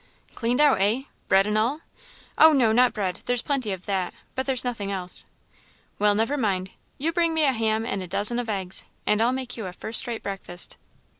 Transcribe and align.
"Cleaned 0.33 0.59
out, 0.59 0.81
eh? 0.81 1.03
Bread 1.27 1.45
and 1.45 1.55
all?" 1.59 1.81
"Oh, 2.35 2.53
no, 2.53 2.71
not 2.71 2.91
bread; 2.91 3.19
there's 3.27 3.43
plenty 3.43 3.71
of 3.71 3.85
that, 3.85 4.15
but 4.33 4.47
there's 4.47 4.63
nothing 4.63 4.91
else." 4.91 5.27
"Well 5.99 6.15
never 6.15 6.37
mind; 6.37 6.71
you 6.97 7.13
bring 7.13 7.35
me 7.35 7.43
a 7.43 7.53
ham 7.53 7.85
and 7.85 8.01
a 8.01 8.07
dozen 8.07 8.39
of 8.39 8.49
eggs, 8.49 8.85
and 9.05 9.21
I'll 9.21 9.31
make 9.31 9.57
you 9.57 9.67
a 9.67 9.73
first 9.73 10.07
rate 10.07 10.23
breakfast." 10.23 10.75